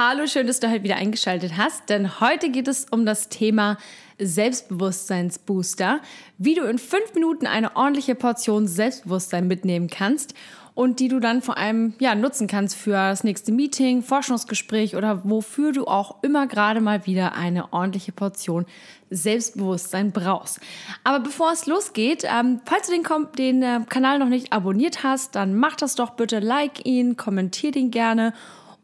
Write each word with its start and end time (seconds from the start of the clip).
Hallo, 0.00 0.28
schön, 0.28 0.46
dass 0.46 0.60
du 0.60 0.70
heute 0.70 0.84
wieder 0.84 0.94
eingeschaltet 0.94 1.56
hast, 1.56 1.88
denn 1.88 2.20
heute 2.20 2.50
geht 2.50 2.68
es 2.68 2.86
um 2.88 3.04
das 3.04 3.30
Thema 3.30 3.78
Selbstbewusstseinsbooster, 4.20 5.98
wie 6.38 6.54
du 6.54 6.62
in 6.66 6.78
fünf 6.78 7.14
Minuten 7.14 7.48
eine 7.48 7.74
ordentliche 7.74 8.14
Portion 8.14 8.68
Selbstbewusstsein 8.68 9.48
mitnehmen 9.48 9.88
kannst 9.88 10.34
und 10.74 11.00
die 11.00 11.08
du 11.08 11.18
dann 11.18 11.42
vor 11.42 11.58
allem 11.58 11.94
ja, 11.98 12.14
nutzen 12.14 12.46
kannst 12.46 12.76
für 12.76 12.92
das 12.92 13.24
nächste 13.24 13.50
Meeting, 13.50 14.02
Forschungsgespräch 14.02 14.94
oder 14.94 15.28
wofür 15.28 15.72
du 15.72 15.88
auch 15.88 16.22
immer 16.22 16.46
gerade 16.46 16.80
mal 16.80 17.04
wieder 17.04 17.34
eine 17.34 17.72
ordentliche 17.72 18.12
Portion 18.12 18.66
Selbstbewusstsein 19.10 20.12
brauchst. 20.12 20.60
Aber 21.02 21.18
bevor 21.18 21.50
es 21.50 21.66
losgeht, 21.66 22.22
ähm, 22.22 22.60
falls 22.66 22.86
du 22.86 22.92
den, 22.92 23.02
den 23.36 23.62
äh, 23.64 23.80
Kanal 23.88 24.20
noch 24.20 24.28
nicht 24.28 24.52
abonniert 24.52 25.02
hast, 25.02 25.34
dann 25.34 25.56
mach 25.56 25.74
das 25.74 25.96
doch 25.96 26.10
bitte, 26.10 26.38
like 26.38 26.86
ihn, 26.86 27.16
kommentier 27.16 27.74
ihn 27.74 27.90
gerne 27.90 28.32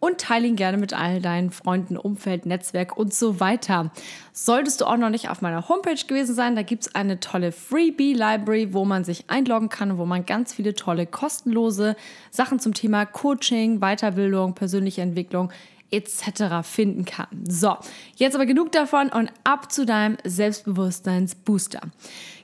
und 0.05 0.19
teile 0.19 0.47
ihn 0.47 0.57
gerne 0.57 0.77
mit 0.77 0.93
all 0.93 1.23
deinen 1.23 1.51
Freunden, 1.51 1.97
Umfeld, 1.97 2.45
Netzwerk 2.45 2.99
und 2.99 3.15
so 3.15 3.41
weiter. 3.41 3.91
Solltest 4.35 4.83
du 4.83 4.85
auch 4.85 4.99
noch 4.99 5.09
nicht 5.09 5.31
auf 5.31 5.41
meiner 5.41 5.67
Homepage 5.71 6.05
gewesen 6.07 6.35
sein, 6.35 6.57
da 6.57 6.63
gibt 6.63 6.87
es 6.87 6.95
eine 6.95 7.21
tolle 7.21 7.53
Freebie-Library, 7.53 8.75
wo 8.75 8.85
man 8.85 9.05
sich 9.05 9.25
einloggen 9.31 9.71
kann 9.71 9.97
wo 9.97 10.05
man 10.05 10.27
ganz 10.27 10.53
viele 10.53 10.75
tolle 10.75 11.07
kostenlose 11.07 11.97
Sachen 12.31 12.59
zum 12.59 12.75
Thema 12.75 13.07
Coaching, 13.07 13.81
Weiterbildung, 13.81 14.55
persönliche 14.55 15.01
Entwicklung 15.01 15.51
etc. 15.91 16.63
finden 16.63 17.07
kann. 17.07 17.29
So, 17.49 17.77
jetzt 18.17 18.35
aber 18.35 18.45
genug 18.45 18.73
davon 18.73 19.09
und 19.09 19.31
ab 19.45 19.73
zu 19.73 19.87
deinem 19.87 20.19
Selbstbewusstseinsbooster. 20.25 21.81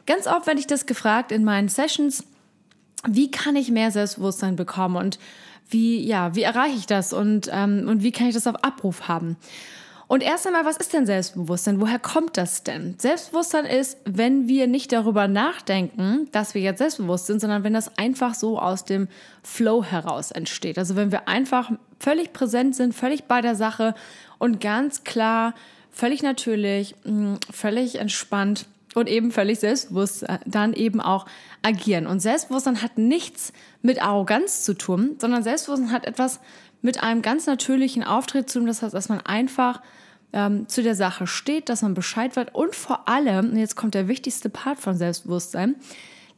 Ganz 0.07 0.27
oft 0.27 0.47
werde 0.47 0.61
ich 0.61 0.67
das 0.67 0.87
gefragt 0.87 1.31
in 1.31 1.45
meinen 1.45 1.69
Sessions, 1.69 2.25
wie 3.07 3.31
kann 3.31 3.57
ich 3.57 3.71
mehr 3.71 3.91
Selbstbewusstsein 3.91 4.57
bekommen 4.57 4.97
und 4.97 5.19
wie, 5.71 6.05
ja, 6.05 6.35
wie 6.35 6.43
erreiche 6.43 6.77
ich 6.77 6.87
das 6.87 7.13
und, 7.13 7.49
ähm, 7.53 7.87
und 7.89 8.03
wie 8.03 8.13
kann 8.13 8.27
ich 8.27 8.35
das 8.35 8.47
auf 8.47 8.63
Abruf 8.65 9.09
haben? 9.09 9.37
Und 10.11 10.25
erst 10.25 10.45
einmal, 10.45 10.65
was 10.65 10.77
ist 10.77 10.93
denn 10.93 11.07
Selbstbewusstsein? 11.07 11.81
Woher 11.81 12.01
kommt 12.01 12.37
das 12.37 12.65
denn? 12.65 12.97
Selbstbewusstsein 12.99 13.65
ist, 13.65 13.97
wenn 14.05 14.49
wir 14.49 14.67
nicht 14.67 14.91
darüber 14.91 15.29
nachdenken, 15.29 16.27
dass 16.33 16.55
wir 16.55 16.61
jetzt 16.61 16.79
selbstbewusst 16.79 17.29
sind, 17.29 17.41
sondern 17.41 17.63
wenn 17.63 17.75
das 17.75 17.97
einfach 17.97 18.35
so 18.35 18.59
aus 18.59 18.85
dem 18.85 19.07
Flow 19.45 19.85
heraus 19.85 20.33
entsteht. 20.33 20.79
Also 20.79 20.97
wenn 20.97 21.13
wir 21.13 21.29
einfach 21.29 21.71
völlig 22.01 22.33
präsent 22.33 22.75
sind, 22.75 22.93
völlig 22.93 23.27
bei 23.27 23.41
der 23.41 23.55
Sache 23.55 23.95
und 24.39 24.61
ganz 24.61 25.05
klar, 25.05 25.55
völlig 25.93 26.25
natürlich, 26.25 26.97
mm, 27.05 27.35
völlig 27.53 28.01
entspannt 28.01 28.67
und 28.95 29.09
eben 29.09 29.31
völlig 29.31 29.61
selbstbewusst 29.61 30.25
äh, 30.25 30.39
dann 30.47 30.73
eben 30.73 31.01
auch 31.01 31.27
agieren. 31.63 32.07
Und 32.07 32.21
Selbstbewusstsein 32.21 32.83
hat 32.83 32.99
nichts 32.99 33.53
mit 33.83 34.03
Arroganz 34.03 34.65
zu 34.65 34.75
tun, 34.75 35.17
sondern 35.21 35.43
Selbstbewusstsein 35.43 35.93
hat 35.93 36.07
etwas 36.07 36.41
mit 36.83 37.03
einem 37.03 37.23
ganz 37.23 37.47
natürlichen 37.47 38.03
Auftritt 38.03 38.49
zu 38.51 38.59
tun. 38.59 38.69
Das 38.69 38.83
heißt, 38.83 38.95
dass 38.95 39.09
man 39.09 39.21
einfach 39.21 39.81
ähm, 40.33 40.69
zu 40.69 40.83
der 40.83 40.95
Sache 40.95 41.27
steht, 41.27 41.69
dass 41.69 41.83
man 41.83 41.95
Bescheid 41.95 42.37
wird 42.37 42.55
und 42.55 42.75
vor 42.75 43.09
allem, 43.09 43.51
und 43.51 43.57
jetzt 43.57 43.77
kommt 43.77 43.95
der 43.95 44.09
wichtigste 44.09 44.49
Part 44.49 44.79
von 44.79 44.97
Selbstbewusstsein, 44.97 45.77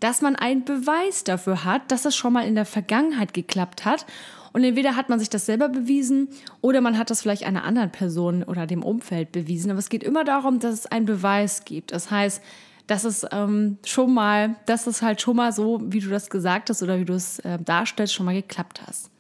dass 0.01 0.21
man 0.21 0.35
einen 0.35 0.65
Beweis 0.65 1.25
dafür 1.25 1.65
hat, 1.65 1.93
dass 1.93 2.05
es 2.05 2.17
schon 2.17 2.33
mal 2.33 2.47
in 2.47 2.57
der 2.57 2.65
Vergangenheit 2.65 3.35
geklappt 3.35 3.85
hat. 3.85 4.05
Und 4.53 4.65
entweder 4.65 4.97
hat 4.97 5.09
man 5.09 5.19
sich 5.19 5.31
das 5.31 5.47
selber 5.47 5.69
bewiesen 5.69 6.29
oder 6.61 6.81
man 6.81 6.99
hat 6.99 7.11
das 7.11 7.23
vielleicht 7.23 7.45
einer 7.45 7.65
anderen 7.65 7.91
Person 7.91 8.43
oder 8.43 8.67
dem 8.67 8.83
Umfeld 8.83 9.33
bewiesen. 9.33 9.71
Aber 9.71 9.79
es 9.79 9.89
geht 9.89 10.03
immer 10.03 10.25
darum, 10.25 10.59
dass 10.59 10.75
es 10.75 10.87
einen 10.87 11.07
Beweis 11.07 11.65
gibt. 11.65 11.93
Das 11.93 12.11
heißt, 12.11 12.43
dass 12.87 13.05
es 13.05 13.25
ähm, 13.31 13.79
schon 13.85 14.13
mal, 14.13 14.57
dass 14.67 14.87
es 14.87 15.03
halt 15.03 15.21
schon 15.23 15.37
mal 15.37 15.53
so, 15.53 15.81
wie 15.85 16.01
du 16.01 16.11
das 16.11 16.29
gesagt 16.29 16.69
hast 16.69 16.83
oder 16.83 16.99
wie 16.99 17.05
du 17.05 17.15
es 17.15 17.39
äh, 17.41 17.59
darstellst, 17.59 18.13
schon 18.13 18.27
mal 18.27 18.35
geklappt 18.35 18.83
hast. 18.87 19.11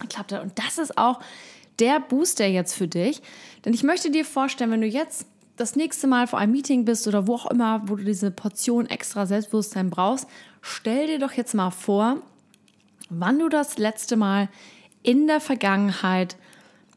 Geklappt 0.00 0.32
hat. 0.32 0.42
Und 0.42 0.58
das 0.58 0.78
ist 0.78 0.96
auch 0.96 1.20
der 1.78 2.00
Booster 2.00 2.46
jetzt 2.46 2.74
für 2.74 2.88
dich. 2.88 3.20
Denn 3.64 3.74
ich 3.74 3.82
möchte 3.82 4.10
dir 4.10 4.24
vorstellen, 4.24 4.70
wenn 4.70 4.80
du 4.80 4.86
jetzt 4.86 5.26
das 5.56 5.76
nächste 5.76 6.06
Mal 6.06 6.26
vor 6.26 6.38
einem 6.38 6.52
Meeting 6.52 6.84
bist 6.84 7.06
oder 7.06 7.26
wo 7.26 7.34
auch 7.34 7.50
immer, 7.50 7.82
wo 7.86 7.96
du 7.96 8.04
diese 8.04 8.30
Portion 8.30 8.86
extra 8.86 9.26
Selbstbewusstsein 9.26 9.90
brauchst, 9.90 10.26
stell 10.60 11.06
dir 11.06 11.18
doch 11.18 11.32
jetzt 11.32 11.54
mal 11.54 11.70
vor, 11.70 12.22
wann 13.18 13.38
du 13.38 13.48
das 13.48 13.78
letzte 13.78 14.16
Mal 14.16 14.48
in 15.02 15.26
der 15.26 15.40
Vergangenheit 15.40 16.36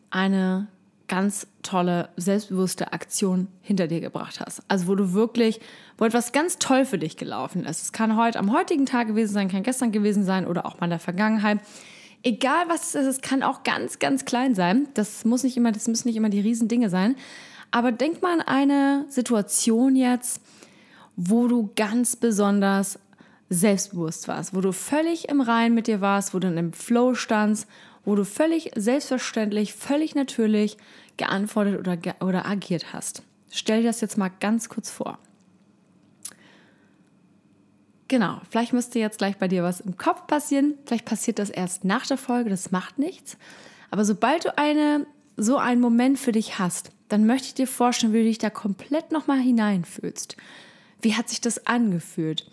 eine 0.09 0.68
ganz 1.08 1.48
tolle, 1.62 2.09
selbstbewusste 2.18 2.94
Aktion 2.94 3.48
hinter 3.62 3.88
dir 3.88 4.02
gebracht 4.02 4.40
hast. 4.40 4.64
Also 4.68 4.88
wo 4.88 4.96
du 4.96 5.14
wirklich, 5.14 5.59
wo 5.98 6.06
etwas 6.06 6.31
ganz 6.31 6.58
toll 6.58 6.86
für 6.86 6.98
dich 6.98 7.18
gelaufen 7.18 7.66
ist. 7.66 7.81
Es 7.81 7.92
kann 7.92 8.18
heute 8.18 8.40
am 8.40 8.52
heutigen 8.52 8.86
Tag 8.86 9.08
gewesen 9.08 9.34
sein, 9.34 9.50
kann 9.50 9.64
gestern 9.64 9.92
gewesen 9.92 10.24
sein 10.24 10.48
oder 10.48 10.66
auch 10.66 10.80
mal 10.80 10.86
in 10.86 10.92
der 10.92 11.00
Vergangenheit. 11.00 11.59
Egal 12.24 12.66
was 12.68 12.88
es 12.88 12.96
ist, 12.96 13.08
es 13.08 13.22
kann 13.22 13.44
auch 13.44 13.64
ganz, 13.64 14.00
ganz 14.00 14.26
klein 14.26 14.56
sein. 14.56 14.88
Das 14.96 15.26
muss 15.26 15.44
nicht 15.44 15.58
immer, 15.58 15.72
das 15.72 15.88
müssen 15.88 16.08
nicht 16.08 16.18
immer 16.18 16.30
die 16.30 16.40
riesen 16.40 16.68
Dinge 16.68 16.90
sein. 16.90 17.16
Aber 17.72 17.92
denk 17.92 18.22
mal 18.22 18.40
an 18.40 18.42
eine 18.42 19.06
Situation 19.09 19.96
jetzt, 19.96 20.42
wo 21.16 21.47
du 21.47 21.70
ganz 21.76 22.16
besonders 22.16 23.00
selbstbewusst 23.56 24.28
warst, 24.28 24.54
wo 24.54 24.62
du 24.62 24.72
völlig 24.72 25.30
im 25.30 25.42
Rein 25.42 25.74
mit 25.74 25.88
dir 25.88 26.02
warst, 26.02 26.34
wo 26.34 26.40
du 26.40 26.48
in 26.48 26.58
einem 26.58 26.74
Flow 26.74 27.16
standst, 27.16 27.68
wo 28.04 28.16
du 28.16 28.26
völlig 28.26 28.72
selbstverständlich, 28.76 29.74
völlig 29.74 30.16
natürlich 30.16 30.78
geantwortet 31.18 31.80
oder, 31.80 31.98
oder 32.20 32.46
agiert 32.46 32.94
hast. 32.94 33.24
Stell 33.52 33.82
dir 33.82 33.90
das 33.90 34.02
jetzt 34.02 34.18
mal 34.18 34.32
ganz 34.40 34.70
kurz 34.70 34.92
vor. 34.92 35.18
Genau, 38.08 38.40
vielleicht 38.50 38.74
müsste 38.74 39.00
jetzt 39.00 39.18
gleich 39.18 39.38
bei 39.38 39.48
dir 39.48 39.64
was 39.64 39.80
im 39.80 39.98
Kopf 39.98 40.28
passieren. 40.28 40.76
Vielleicht 40.86 41.06
passiert 41.06 41.40
das 41.40 41.50
erst 41.50 41.86
nach 41.86 42.06
der 42.06 42.18
Folge, 42.18 42.50
das 42.50 42.72
macht 42.72 43.00
nichts. 43.00 43.38
Aber 43.90 44.06
sobald 44.06 44.46
du 44.46 44.58
eine, 44.58 45.08
so 45.38 45.58
einen 45.58 45.82
Moment 45.82 46.20
für 46.20 46.32
dich 46.32 46.60
hast, 46.60 46.92
dann 47.10 47.26
möchte 47.26 47.48
ich 47.48 47.54
dir 47.56 47.68
vorstellen, 47.68 48.14
wie 48.14 48.20
du 48.20 48.26
dich 48.26 48.38
da 48.38 48.50
komplett 48.50 49.12
nochmal 49.12 49.40
hineinfühlst. 49.40 50.38
Wie 51.02 51.16
hat 51.16 51.30
sich 51.30 51.42
das 51.42 51.66
angefühlt? 51.66 52.50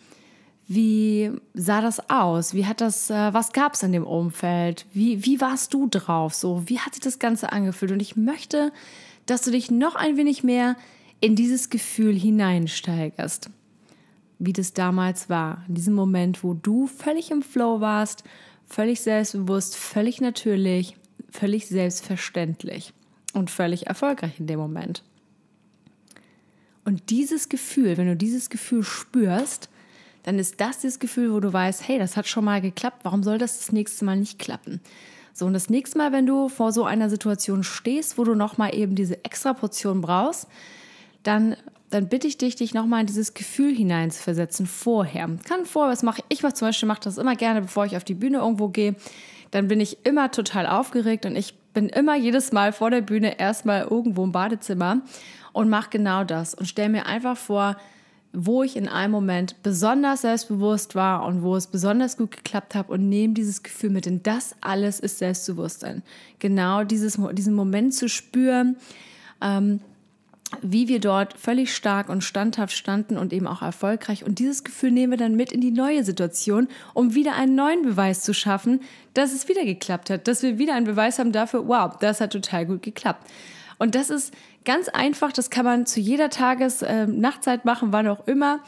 Wie 0.74 1.30
sah 1.52 1.82
das 1.82 2.08
aus? 2.08 2.54
Wie 2.54 2.64
hat 2.64 2.80
das, 2.80 3.10
äh, 3.10 3.34
was 3.34 3.52
gab 3.52 3.74
es 3.74 3.82
in 3.82 3.92
dem 3.92 4.06
Umfeld? 4.06 4.86
Wie, 4.94 5.22
wie 5.22 5.38
warst 5.38 5.74
du 5.74 5.86
drauf? 5.86 6.32
So, 6.32 6.62
wie 6.66 6.78
hat 6.78 6.94
sich 6.94 7.02
das 7.02 7.18
Ganze 7.18 7.52
angefühlt? 7.52 7.92
Und 7.92 8.00
ich 8.00 8.16
möchte, 8.16 8.72
dass 9.26 9.42
du 9.42 9.50
dich 9.50 9.70
noch 9.70 9.96
ein 9.96 10.16
wenig 10.16 10.44
mehr 10.44 10.76
in 11.20 11.36
dieses 11.36 11.68
Gefühl 11.68 12.14
hineinsteigerst, 12.14 13.50
wie 14.38 14.54
das 14.54 14.72
damals 14.72 15.28
war. 15.28 15.62
In 15.68 15.74
diesem 15.74 15.92
Moment, 15.92 16.42
wo 16.42 16.54
du 16.54 16.86
völlig 16.86 17.30
im 17.30 17.42
Flow 17.42 17.82
warst, 17.82 18.24
völlig 18.64 19.02
selbstbewusst, 19.02 19.76
völlig 19.76 20.22
natürlich, 20.22 20.96
völlig 21.28 21.66
selbstverständlich 21.66 22.94
und 23.34 23.50
völlig 23.50 23.88
erfolgreich 23.88 24.40
in 24.40 24.46
dem 24.46 24.58
Moment. 24.58 25.02
Und 26.86 27.10
dieses 27.10 27.50
Gefühl, 27.50 27.98
wenn 27.98 28.06
du 28.06 28.16
dieses 28.16 28.48
Gefühl 28.48 28.84
spürst, 28.84 29.68
dann 30.22 30.38
ist 30.38 30.60
das 30.60 30.80
das 30.80 30.98
Gefühl, 30.98 31.32
wo 31.32 31.40
du 31.40 31.52
weißt, 31.52 31.86
hey, 31.86 31.98
das 31.98 32.16
hat 32.16 32.26
schon 32.26 32.44
mal 32.44 32.60
geklappt, 32.60 33.00
warum 33.02 33.22
soll 33.22 33.38
das 33.38 33.58
das 33.58 33.72
nächste 33.72 34.04
Mal 34.04 34.16
nicht 34.16 34.38
klappen? 34.38 34.80
So, 35.34 35.46
und 35.46 35.54
das 35.54 35.70
nächste 35.70 35.98
Mal, 35.98 36.12
wenn 36.12 36.26
du 36.26 36.48
vor 36.48 36.72
so 36.72 36.84
einer 36.84 37.08
Situation 37.08 37.64
stehst, 37.64 38.18
wo 38.18 38.24
du 38.24 38.34
nochmal 38.34 38.74
eben 38.74 38.94
diese 38.94 39.24
extra 39.24 39.54
Portion 39.54 40.00
brauchst, 40.02 40.46
dann, 41.22 41.56
dann 41.90 42.08
bitte 42.08 42.26
ich 42.26 42.36
dich, 42.36 42.56
dich 42.56 42.74
nochmal 42.74 43.00
in 43.00 43.06
dieses 43.06 43.32
Gefühl 43.32 43.74
hineinzuversetzen 43.74 44.66
vorher. 44.66 45.28
Kann 45.48 45.64
vor, 45.64 45.88
was 45.88 46.02
mache 46.02 46.22
ich? 46.28 46.44
Ich 46.44 46.54
zum 46.54 46.68
Beispiel 46.68 46.88
mache 46.88 47.00
das 47.02 47.18
immer 47.18 47.34
gerne, 47.34 47.62
bevor 47.62 47.86
ich 47.86 47.96
auf 47.96 48.04
die 48.04 48.14
Bühne 48.14 48.38
irgendwo 48.38 48.68
gehe. 48.68 48.94
Dann 49.50 49.68
bin 49.68 49.80
ich 49.80 50.04
immer 50.04 50.30
total 50.30 50.66
aufgeregt 50.66 51.26
und 51.26 51.36
ich 51.36 51.54
bin 51.72 51.88
immer 51.88 52.16
jedes 52.16 52.52
Mal 52.52 52.72
vor 52.72 52.90
der 52.90 53.00
Bühne 53.00 53.38
erstmal 53.38 53.82
irgendwo 53.82 54.24
im 54.24 54.32
Badezimmer 54.32 55.00
und 55.52 55.70
mache 55.70 55.90
genau 55.90 56.24
das 56.24 56.54
und 56.54 56.66
stelle 56.66 56.90
mir 56.90 57.06
einfach 57.06 57.36
vor, 57.36 57.76
wo 58.32 58.62
ich 58.62 58.76
in 58.76 58.88
einem 58.88 59.12
Moment 59.12 59.62
besonders 59.62 60.22
selbstbewusst 60.22 60.94
war 60.94 61.24
und 61.26 61.42
wo 61.42 61.54
es 61.54 61.66
besonders 61.66 62.16
gut 62.16 62.30
geklappt 62.30 62.74
hat 62.74 62.88
und 62.88 63.08
nehme 63.08 63.34
dieses 63.34 63.62
Gefühl 63.62 63.90
mit. 63.90 64.06
Denn 64.06 64.22
das 64.22 64.54
alles 64.60 65.00
ist 65.00 65.18
Selbstbewusstsein. 65.18 66.02
Genau 66.38 66.82
dieses, 66.84 67.18
diesen 67.32 67.54
Moment 67.54 67.94
zu 67.94 68.08
spüren, 68.08 68.76
ähm, 69.42 69.80
wie 70.60 70.88
wir 70.88 71.00
dort 71.00 71.38
völlig 71.38 71.74
stark 71.74 72.08
und 72.08 72.22
standhaft 72.24 72.76
standen 72.76 73.16
und 73.16 73.32
eben 73.32 73.46
auch 73.46 73.62
erfolgreich. 73.62 74.24
Und 74.24 74.38
dieses 74.38 74.64
Gefühl 74.64 74.90
nehmen 74.90 75.12
wir 75.12 75.18
dann 75.18 75.36
mit 75.36 75.52
in 75.52 75.60
die 75.60 75.70
neue 75.70 76.04
Situation, 76.04 76.68
um 76.94 77.14
wieder 77.14 77.34
einen 77.36 77.54
neuen 77.54 77.82
Beweis 77.82 78.22
zu 78.22 78.34
schaffen, 78.34 78.80
dass 79.14 79.32
es 79.32 79.48
wieder 79.48 79.64
geklappt 79.64 80.10
hat, 80.10 80.28
dass 80.28 80.42
wir 80.42 80.58
wieder 80.58 80.74
einen 80.74 80.86
Beweis 80.86 81.18
haben 81.18 81.32
dafür, 81.32 81.68
wow, 81.68 81.96
das 81.98 82.20
hat 82.20 82.32
total 82.32 82.66
gut 82.66 82.82
geklappt. 82.82 83.26
Und 83.78 83.94
das 83.94 84.10
ist 84.10 84.32
ganz 84.64 84.88
einfach, 84.88 85.32
das 85.32 85.50
kann 85.50 85.64
man 85.64 85.86
zu 85.86 86.00
jeder 86.00 86.30
Tages-, 86.30 86.82
äh, 86.82 87.06
Nachtzeit 87.06 87.64
machen, 87.64 87.92
wann 87.92 88.08
auch 88.08 88.26
immer. 88.26 88.60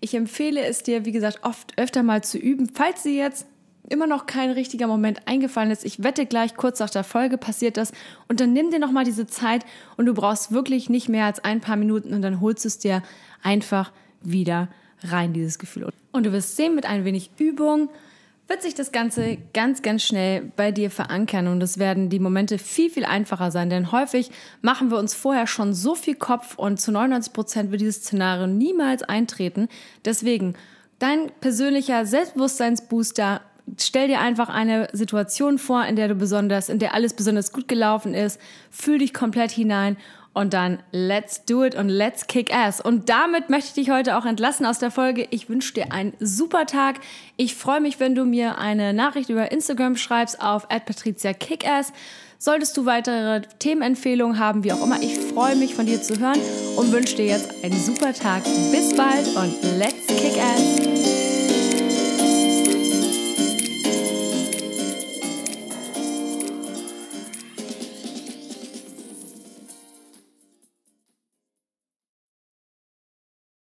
Ich 0.00 0.14
empfehle 0.14 0.64
es 0.64 0.82
dir, 0.82 1.04
wie 1.04 1.12
gesagt, 1.12 1.40
oft 1.42 1.78
öfter 1.78 2.02
mal 2.02 2.22
zu 2.24 2.38
üben. 2.38 2.68
Falls 2.74 3.02
dir 3.02 3.12
jetzt 3.12 3.46
immer 3.88 4.06
noch 4.06 4.26
kein 4.26 4.50
richtiger 4.50 4.86
Moment 4.86 5.26
eingefallen 5.26 5.70
ist, 5.70 5.84
ich 5.84 6.02
wette 6.02 6.26
gleich 6.26 6.56
kurz 6.56 6.80
nach 6.80 6.90
der 6.90 7.04
Folge 7.04 7.36
passiert 7.36 7.76
das 7.76 7.92
und 8.28 8.40
dann 8.40 8.52
nimm 8.52 8.70
dir 8.70 8.78
noch 8.78 8.90
mal 8.90 9.04
diese 9.04 9.26
Zeit 9.26 9.64
und 9.96 10.06
du 10.06 10.14
brauchst 10.14 10.52
wirklich 10.52 10.88
nicht 10.88 11.08
mehr 11.08 11.26
als 11.26 11.44
ein 11.44 11.60
paar 11.60 11.76
Minuten 11.76 12.14
und 12.14 12.22
dann 12.22 12.40
holst 12.40 12.64
du 12.64 12.68
es 12.68 12.78
dir 12.78 13.02
einfach 13.42 13.92
wieder 14.22 14.68
rein 15.04 15.32
dieses 15.32 15.58
Gefühl. 15.58 15.88
Und 16.12 16.26
du 16.26 16.32
wirst 16.32 16.56
sehen 16.56 16.74
mit 16.74 16.86
ein 16.86 17.04
wenig 17.04 17.30
Übung 17.38 17.90
wird 18.52 18.60
sich 18.60 18.74
das 18.74 18.92
Ganze 18.92 19.38
ganz, 19.54 19.80
ganz 19.80 20.02
schnell 20.02 20.52
bei 20.56 20.72
dir 20.72 20.90
verankern 20.90 21.48
und 21.48 21.62
es 21.62 21.78
werden 21.78 22.10
die 22.10 22.18
Momente 22.18 22.58
viel, 22.58 22.90
viel 22.90 23.06
einfacher 23.06 23.50
sein, 23.50 23.70
denn 23.70 23.92
häufig 23.92 24.30
machen 24.60 24.90
wir 24.90 24.98
uns 24.98 25.14
vorher 25.14 25.46
schon 25.46 25.72
so 25.72 25.94
viel 25.94 26.16
Kopf 26.16 26.58
und 26.58 26.78
zu 26.78 26.92
99 26.92 27.32
Prozent 27.32 27.70
wird 27.70 27.80
dieses 27.80 28.04
Szenario 28.04 28.46
niemals 28.46 29.04
eintreten. 29.04 29.68
Deswegen, 30.04 30.52
dein 30.98 31.32
persönlicher 31.40 32.04
Selbstbewusstseinsbooster 32.04 33.40
stell 33.80 34.08
dir 34.08 34.20
einfach 34.20 34.50
eine 34.50 34.88
Situation 34.92 35.56
vor, 35.56 35.86
in 35.86 35.96
der 35.96 36.08
du 36.08 36.14
besonders, 36.14 36.68
in 36.68 36.78
der 36.78 36.92
alles 36.92 37.14
besonders 37.14 37.54
gut 37.54 37.68
gelaufen 37.68 38.12
ist. 38.12 38.38
Fühl 38.70 38.98
dich 38.98 39.14
komplett 39.14 39.50
hinein 39.50 39.96
und 40.34 40.54
dann 40.54 40.82
let's 40.92 41.44
do 41.44 41.64
it 41.64 41.74
und 41.74 41.88
let's 41.88 42.26
kick 42.26 42.54
ass. 42.54 42.80
Und 42.80 43.08
damit 43.08 43.50
möchte 43.50 43.68
ich 43.68 43.74
dich 43.74 43.90
heute 43.90 44.16
auch 44.16 44.24
entlassen 44.24 44.66
aus 44.66 44.78
der 44.78 44.90
Folge. 44.90 45.26
Ich 45.30 45.48
wünsche 45.48 45.74
dir 45.74 45.92
einen 45.92 46.14
super 46.20 46.66
Tag. 46.66 47.00
Ich 47.36 47.54
freue 47.54 47.80
mich, 47.80 48.00
wenn 48.00 48.14
du 48.14 48.24
mir 48.24 48.58
eine 48.58 48.94
Nachricht 48.94 49.28
über 49.28 49.52
Instagram 49.52 49.96
schreibst 49.96 50.40
auf 50.40 50.68
@patriziakickass. 50.68 51.92
Solltest 52.38 52.76
du 52.76 52.86
weitere 52.86 53.42
Themenempfehlungen 53.60 54.38
haben, 54.38 54.64
wie 54.64 54.72
auch 54.72 54.82
immer, 54.82 55.00
ich 55.00 55.16
freue 55.16 55.54
mich 55.54 55.76
von 55.76 55.86
dir 55.86 56.02
zu 56.02 56.18
hören 56.18 56.40
und 56.76 56.90
wünsche 56.90 57.14
dir 57.14 57.26
jetzt 57.26 57.62
einen 57.62 57.78
super 57.78 58.12
Tag. 58.12 58.42
Bis 58.72 58.96
bald 58.96 59.28
und 59.36 59.54
let's 59.78 60.08
kick 60.08 60.42
ass. 60.42 60.81